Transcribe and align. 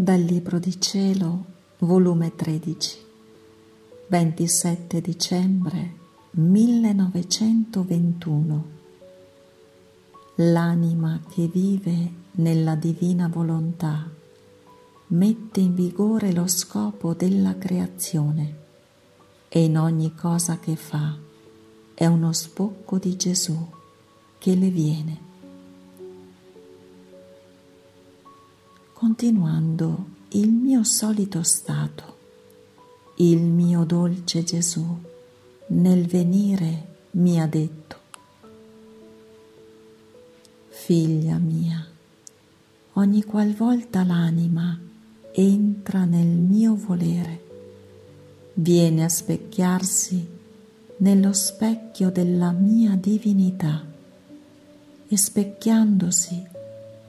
Dal 0.00 0.20
Libro 0.20 0.60
di 0.60 0.80
Cielo, 0.80 1.44
volume 1.78 2.36
13, 2.36 2.98
27 4.06 5.00
dicembre 5.00 5.94
1921. 6.30 8.64
L'anima 10.36 11.20
che 11.28 11.48
vive 11.48 12.12
nella 12.34 12.76
divina 12.76 13.26
volontà 13.26 14.08
mette 15.08 15.58
in 15.58 15.74
vigore 15.74 16.32
lo 16.32 16.46
scopo 16.46 17.14
della 17.14 17.58
creazione 17.58 18.56
e 19.48 19.64
in 19.64 19.76
ogni 19.76 20.14
cosa 20.14 20.60
che 20.60 20.76
fa 20.76 21.18
è 21.92 22.06
uno 22.06 22.32
spocco 22.32 22.98
di 22.98 23.16
Gesù 23.16 23.66
che 24.38 24.54
le 24.54 24.68
viene. 24.68 25.27
Continuando 29.20 30.10
il 30.34 30.48
mio 30.48 30.84
solito 30.84 31.42
stato, 31.42 32.18
il 33.16 33.40
mio 33.40 33.82
dolce 33.82 34.44
Gesù 34.44 34.86
nel 35.70 36.06
venire 36.06 36.86
mi 37.12 37.40
ha 37.40 37.48
detto, 37.48 37.96
Figlia 40.68 41.36
mia, 41.38 41.84
ogni 42.92 43.24
qualvolta 43.24 44.04
l'anima 44.04 44.78
entra 45.32 46.04
nel 46.04 46.28
mio 46.28 46.76
volere, 46.76 47.42
viene 48.54 49.02
a 49.02 49.08
specchiarsi 49.08 50.28
nello 50.98 51.32
specchio 51.32 52.12
della 52.12 52.52
mia 52.52 52.94
divinità 52.94 53.84
e 55.08 55.16
specchiandosi 55.16 56.56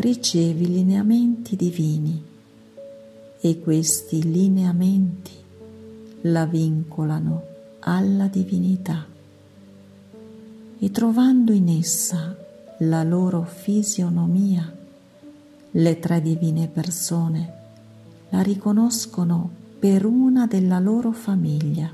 ricevi 0.00 0.66
lineamenti 0.66 1.56
divini 1.56 2.24
e 3.38 3.60
questi 3.60 4.22
lineamenti 4.22 5.32
la 6.22 6.46
vincolano 6.46 7.42
alla 7.80 8.26
divinità. 8.26 9.04
E 10.78 10.90
trovando 10.90 11.52
in 11.52 11.68
essa 11.68 12.34
la 12.78 13.02
loro 13.02 13.42
fisionomia, 13.42 14.74
le 15.72 15.98
tre 15.98 16.22
divine 16.22 16.66
persone 16.68 17.58
la 18.30 18.40
riconoscono 18.40 19.50
per 19.78 20.06
una 20.06 20.46
della 20.46 20.78
loro 20.78 21.12
famiglia, 21.12 21.92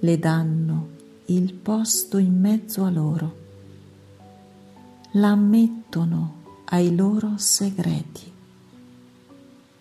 le 0.00 0.18
danno 0.18 0.88
il 1.26 1.54
posto 1.54 2.18
in 2.18 2.38
mezzo 2.38 2.84
a 2.84 2.90
loro, 2.90 3.40
la 5.12 5.28
ammettono 5.28 6.40
ai 6.72 6.94
loro 6.94 7.34
segreti 7.36 8.32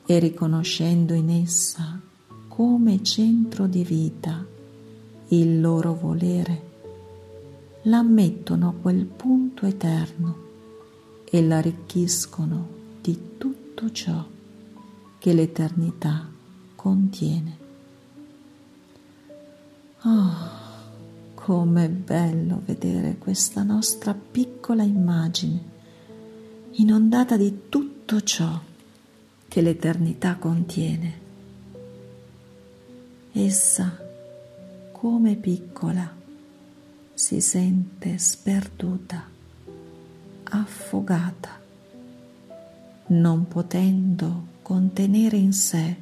e 0.06 0.20
riconoscendo 0.20 1.14
in 1.14 1.30
essa 1.30 2.00
come 2.50 3.02
centro 3.02 3.66
di 3.66 3.86
vita 3.86 4.46
il 5.30 5.62
loro 5.62 5.94
volere, 5.94 6.70
la 7.84 8.04
mettono 8.04 8.68
a 8.68 8.74
quel 8.74 9.06
punto 9.06 9.66
eterno 9.66 10.50
e 11.24 11.42
la 11.42 11.58
arricchiscono 11.58 12.68
di 13.00 13.38
tutto 13.38 13.90
ciò 13.94 14.28
che 15.18 15.34
l'eternità 15.34 16.30
contiene. 16.76 17.58
Oh, 20.02 20.34
com'è 21.36 21.88
bello 21.88 22.62
vedere 22.66 23.16
questa 23.18 23.64
nostra 23.64 24.14
piccola 24.14 24.84
immagine 24.84 25.72
inondata 26.74 27.36
di 27.36 27.68
tutto 27.70 28.22
ciò 28.22 28.60
che 29.48 29.62
l'eternità 29.62 30.36
contiene. 30.36 31.20
Essa, 33.34 33.98
come 34.92 35.36
piccola, 35.36 36.10
si 37.14 37.42
sente 37.42 38.18
sperduta, 38.18 39.28
affogata, 40.44 41.60
non 43.08 43.48
potendo 43.48 44.48
contenere 44.62 45.36
in 45.36 45.52
sé 45.52 45.96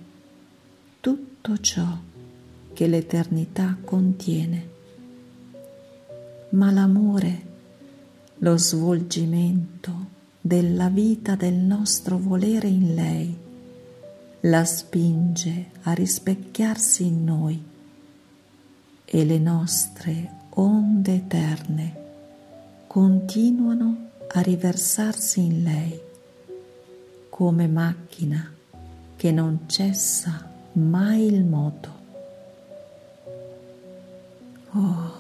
tutto 0.99 1.59
ciò 1.59 1.97
che 2.73 2.87
l'eternità 2.87 3.75
contiene. 3.83 4.69
Ma 6.51 6.71
l'amore, 6.71 7.47
lo 8.37 8.57
svolgimento, 8.57 10.17
della 10.49 10.89
vita 10.89 11.35
del 11.35 11.53
nostro 11.53 12.17
volere 12.17 12.67
in 12.67 12.95
lei, 12.95 13.37
la 14.39 14.65
spinge 14.65 15.69
a 15.83 15.91
rispecchiarsi 15.91 17.05
in 17.05 17.23
noi 17.23 17.63
e 19.05 19.25
le 19.25 19.37
nostre 19.37 20.31
onde 20.55 21.13
eterne 21.13 21.95
continuano 22.87 24.09
a 24.27 24.39
riversarsi 24.39 25.39
in 25.39 25.61
lei 25.61 26.01
come 27.29 27.67
macchina 27.67 28.51
che 29.17 29.31
non 29.31 29.65
cessa 29.67 30.49
mai 30.71 31.27
il 31.27 31.43
moto. 31.43 31.89
Oh, 34.71 35.13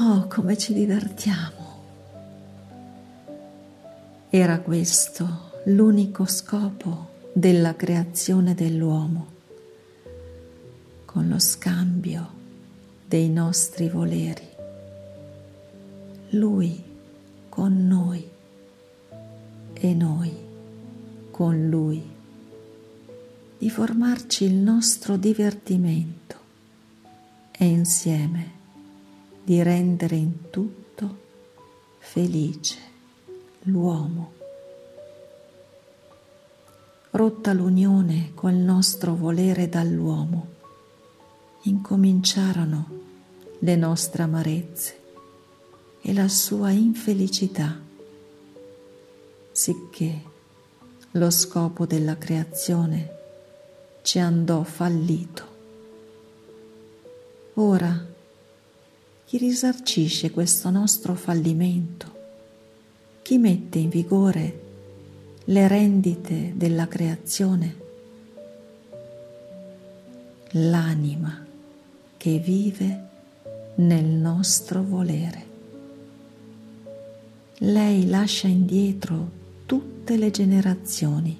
oh, 0.00 0.26
come 0.26 0.58
ci 0.58 0.72
divertiamo! 0.72 1.59
Era 4.32 4.60
questo 4.60 5.50
l'unico 5.64 6.24
scopo 6.24 7.08
della 7.32 7.74
creazione 7.74 8.54
dell'uomo, 8.54 9.26
con 11.04 11.28
lo 11.28 11.40
scambio 11.40 12.28
dei 13.04 13.28
nostri 13.28 13.88
voleri. 13.88 14.48
Lui 16.28 16.80
con 17.48 17.88
noi 17.88 18.24
e 19.72 19.94
noi 19.94 20.32
con 21.32 21.68
lui, 21.68 22.00
di 23.58 23.68
formarci 23.68 24.44
il 24.44 24.54
nostro 24.54 25.16
divertimento 25.16 26.36
e 27.50 27.66
insieme 27.66 28.52
di 29.42 29.60
rendere 29.60 30.14
in 30.14 30.50
tutto 30.50 31.18
felice 31.98 32.89
l'uomo. 33.64 34.32
Rotta 37.10 37.52
l'unione 37.52 38.32
col 38.34 38.54
nostro 38.54 39.14
volere 39.14 39.68
dall'uomo, 39.68 40.46
incominciarono 41.62 42.98
le 43.58 43.76
nostre 43.76 44.22
amarezze 44.22 44.98
e 46.00 46.14
la 46.14 46.28
sua 46.28 46.70
infelicità, 46.70 47.78
sicché 49.52 50.22
lo 51.12 51.30
scopo 51.30 51.84
della 51.84 52.16
creazione 52.16 53.18
ci 54.02 54.18
andò 54.18 54.62
fallito. 54.62 55.48
Ora, 57.54 58.06
chi 59.26 59.36
risarcisce 59.36 60.30
questo 60.30 60.70
nostro 60.70 61.14
fallimento? 61.14 62.19
Chi 63.30 63.38
mette 63.38 63.78
in 63.78 63.90
vigore 63.90 64.60
le 65.44 65.68
rendite 65.68 66.50
della 66.56 66.88
creazione, 66.88 67.76
l'anima 70.48 71.46
che 72.16 72.38
vive 72.40 73.06
nel 73.76 74.04
nostro 74.04 74.82
volere. 74.82 75.44
Lei 77.58 78.08
lascia 78.08 78.48
indietro 78.48 79.30
tutte 79.64 80.16
le 80.16 80.32
generazioni 80.32 81.38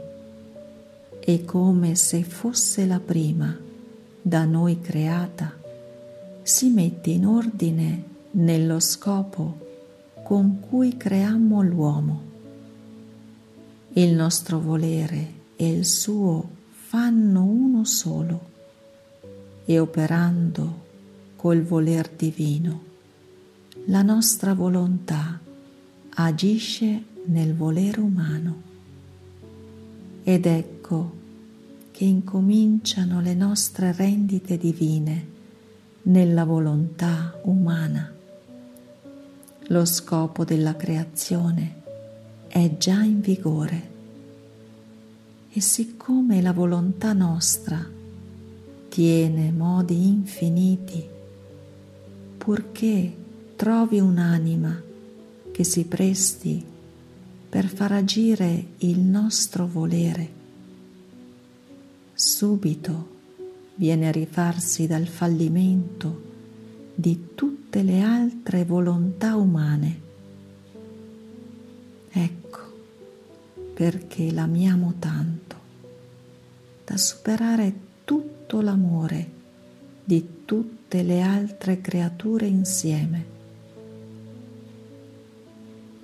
e 1.19 1.44
come 1.44 1.96
se 1.96 2.22
fosse 2.22 2.86
la 2.86 3.00
prima 3.00 3.58
da 4.22 4.44
noi 4.44 4.81
creata, 4.81 5.52
si 6.40 6.69
mette 6.69 7.10
in 7.10 7.26
ordine 7.26 8.04
nello 8.31 8.78
scopo 8.78 9.69
con 10.31 10.61
cui 10.61 10.97
creammo 10.97 11.61
l'uomo. 11.61 12.23
Il 13.94 14.15
nostro 14.15 14.61
volere 14.61 15.32
e 15.56 15.69
il 15.69 15.85
suo 15.85 16.49
fanno 16.71 17.43
uno 17.43 17.85
solo 17.85 18.49
e 19.65 19.81
operando 19.81 20.85
col 21.35 21.65
voler 21.65 22.09
divino, 22.11 22.82
la 23.87 24.03
nostra 24.03 24.55
volontà 24.55 25.37
agisce 26.11 27.03
nel 27.25 27.53
volere 27.56 28.00
umano. 28.00 28.62
Ed 30.23 30.47
ecco 30.47 31.12
che 31.91 32.05
incominciano 32.05 33.21
le 33.21 33.35
nostre 33.35 33.93
rendite 33.93 34.56
divine 34.56 35.27
nella 36.03 36.44
volontà 36.44 37.37
umana 37.43 38.19
lo 39.70 39.84
scopo 39.84 40.44
della 40.44 40.75
creazione 40.75 41.82
è 42.49 42.76
già 42.76 43.02
in 43.02 43.20
vigore. 43.20 43.88
E 45.52 45.61
siccome 45.61 46.43
la 46.43 46.52
volontà 46.52 47.12
nostra 47.12 47.88
tiene 48.88 49.52
modi 49.52 50.08
infiniti, 50.08 51.08
purché 52.37 53.17
trovi 53.55 54.00
un'anima 54.00 54.82
che 55.52 55.64
si 55.64 55.84
presti 55.84 56.64
per 57.49 57.67
far 57.67 57.93
agire 57.93 58.67
il 58.78 58.99
nostro 58.99 59.67
volere, 59.69 60.28
subito 62.12 63.19
viene 63.76 64.08
a 64.08 64.12
rifarsi 64.12 64.88
dal 64.88 65.06
fallimento 65.06 66.28
di 66.94 67.34
tutte 67.70 67.84
le 67.84 68.00
altre 68.00 68.64
volontà 68.64 69.37
umane. 69.37 70.00
Ecco 72.11 72.58
perché 73.75 74.32
l'amiamo 74.32 74.94
tanto, 74.99 75.56
da 76.84 76.96
superare 76.96 77.72
tutto 78.05 78.61
l'amore 78.61 79.31
di 80.02 80.44
tutte 80.44 81.05
le 81.05 81.20
altre 81.20 81.81
creature 81.81 82.46
insieme. 82.46 83.25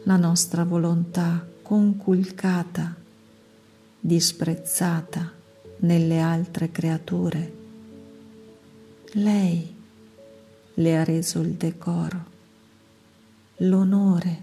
La 0.04 0.16
nostra 0.16 0.62
volontà 0.62 1.44
conculcata, 1.62 2.94
disprezzata 3.98 5.32
nelle 5.78 6.20
altre 6.20 6.70
creature, 6.70 7.52
lei 9.14 9.75
le 10.76 10.96
ha 10.96 11.04
reso 11.04 11.40
il 11.40 11.52
decoro, 11.52 12.24
l'onore, 13.56 14.42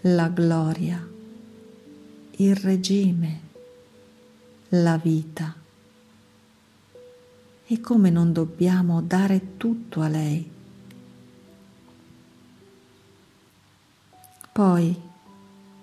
la 0.00 0.28
gloria 0.28 1.08
il 2.40 2.54
regime, 2.54 3.40
la 4.70 4.96
vita. 4.96 5.54
E 7.66 7.80
come 7.80 8.10
non 8.10 8.32
dobbiamo 8.32 9.02
dare 9.02 9.56
tutto 9.56 10.00
a 10.00 10.08
lei. 10.08 10.48
Poi, 14.52 15.00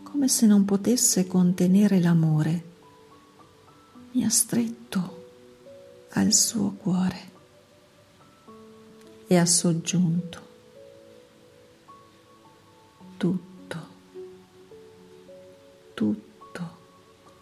come 0.03 0.27
se 0.29 0.45
non 0.45 0.63
potesse 0.63 1.27
contenere 1.27 1.99
l'amore, 1.99 2.63
mi 4.11 4.23
ha 4.23 4.29
stretto 4.29 5.23
al 6.11 6.31
suo 6.31 6.71
cuore 6.71 7.33
e 9.27 9.37
ha 9.37 9.45
soggiunto 9.45 10.39
tutto, 13.17 13.77
tutto 15.93 16.69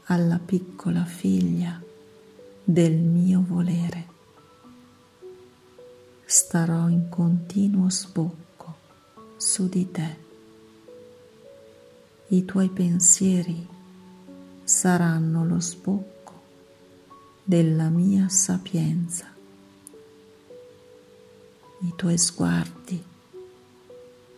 alla 0.05 0.39
piccola 0.43 1.03
figlia 1.05 1.81
del 2.63 2.93
mio 2.93 3.43
volere. 3.45 4.11
Starò 6.25 6.87
in 6.87 7.09
continuo 7.09 7.89
sbocco 7.89 8.75
su 9.37 9.67
di 9.67 9.91
te. 9.91 10.21
I 12.27 12.45
tuoi 12.45 12.69
pensieri 12.69 13.67
saranno 14.63 15.45
lo 15.45 15.59
sbocco 15.59 16.41
della 17.43 17.89
mia 17.89 18.29
sapienza. 18.29 19.32
I 21.85 21.93
tuoi 21.95 22.17
sguardi 22.17 23.03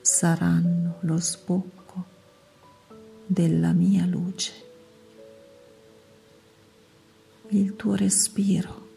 saranno 0.02 0.98
lo 1.02 1.20
sbocco 1.20 2.04
della 3.26 3.72
mia 3.72 4.06
luce 4.06 4.64
il 7.50 7.76
tuo 7.76 7.94
respiro, 7.94 8.88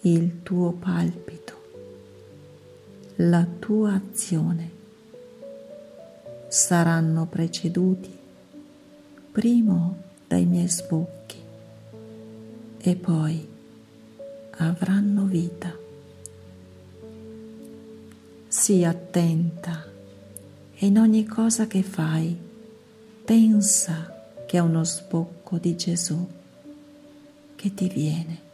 il 0.00 0.42
tuo 0.42 0.72
palpito, 0.72 1.62
la 3.16 3.46
tua 3.58 3.94
azione 3.94 4.70
saranno 6.48 7.26
preceduti 7.26 8.18
primo 9.30 10.02
dai 10.26 10.44
miei 10.44 10.68
sbocchi 10.68 11.40
e 12.78 12.96
poi 12.96 13.48
avranno 14.56 15.24
vita. 15.24 15.81
Sii 18.62 18.84
attenta 18.84 19.84
e 20.78 20.86
in 20.86 20.96
ogni 20.96 21.26
cosa 21.26 21.66
che 21.66 21.82
fai 21.82 22.38
pensa 23.24 24.30
che 24.46 24.56
è 24.56 24.60
uno 24.60 24.84
sbocco 24.84 25.58
di 25.58 25.74
Gesù 25.74 26.24
che 27.56 27.74
ti 27.74 27.88
viene. 27.88 28.51